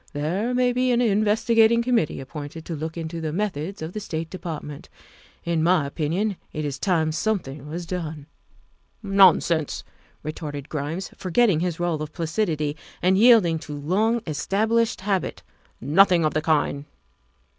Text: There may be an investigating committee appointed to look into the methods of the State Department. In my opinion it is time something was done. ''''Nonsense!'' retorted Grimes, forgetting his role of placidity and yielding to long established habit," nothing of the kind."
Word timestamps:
There 0.13 0.51
may 0.55 0.73
be 0.73 0.89
an 0.89 0.99
investigating 0.99 1.83
committee 1.83 2.19
appointed 2.19 2.65
to 2.65 2.75
look 2.75 2.97
into 2.97 3.21
the 3.21 3.31
methods 3.31 3.83
of 3.83 3.93
the 3.93 3.99
State 3.99 4.31
Department. 4.31 4.89
In 5.43 5.61
my 5.61 5.85
opinion 5.85 6.37
it 6.51 6.65
is 6.65 6.79
time 6.79 7.11
something 7.11 7.69
was 7.69 7.85
done. 7.85 8.25
''''Nonsense!'' 9.19 9.83
retorted 10.23 10.69
Grimes, 10.69 11.11
forgetting 11.15 11.59
his 11.59 11.79
role 11.79 12.01
of 12.01 12.13
placidity 12.13 12.75
and 13.03 13.15
yielding 13.15 13.59
to 13.59 13.75
long 13.75 14.23
established 14.25 15.01
habit," 15.01 15.43
nothing 15.79 16.25
of 16.25 16.33
the 16.33 16.41
kind." 16.41 16.85